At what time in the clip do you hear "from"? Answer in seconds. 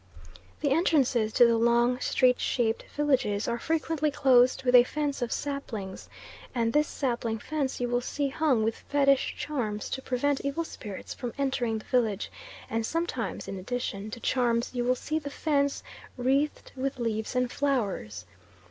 11.13-11.33